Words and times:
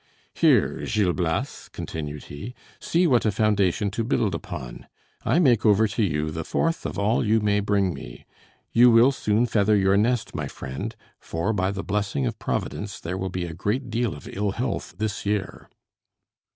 "Here, 0.33 0.83
Gil 0.87 1.13
Blas," 1.13 1.69
continued 1.69 2.23
he, 2.23 2.55
"see 2.79 3.05
what 3.05 3.23
a 3.23 3.31
foundation 3.31 3.91
to 3.91 4.03
build 4.03 4.33
upon. 4.33 4.87
I 5.23 5.37
make 5.37 5.63
over 5.63 5.87
to 5.89 6.01
you 6.01 6.31
the 6.31 6.43
fourth 6.43 6.87
of 6.87 6.97
all 6.97 7.23
you 7.23 7.39
may 7.39 7.59
bring 7.59 7.93
me. 7.93 8.25
You 8.71 8.89
will 8.89 9.11
soon 9.11 9.45
feather 9.45 9.77
your 9.77 9.97
nest, 9.97 10.33
my 10.33 10.47
friend; 10.47 10.95
for, 11.19 11.53
by 11.53 11.69
the 11.69 11.83
blessing 11.83 12.25
of 12.25 12.39
Providence, 12.39 12.99
there 12.99 13.15
will 13.15 13.29
be 13.29 13.45
a 13.45 13.53
great 13.53 13.91
deal 13.91 14.15
of 14.15 14.27
ill 14.33 14.53
health 14.53 14.95
this 14.97 15.23
year." 15.23 15.69